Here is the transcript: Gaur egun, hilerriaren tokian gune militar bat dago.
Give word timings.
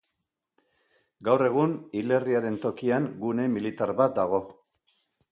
Gaur 1.27 1.43
egun, 1.47 1.75
hilerriaren 1.99 2.57
tokian 2.63 3.05
gune 3.25 3.45
militar 3.57 3.93
bat 4.01 4.17
dago. 4.21 4.41